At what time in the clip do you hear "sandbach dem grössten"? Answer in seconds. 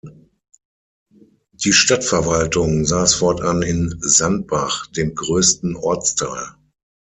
4.01-5.75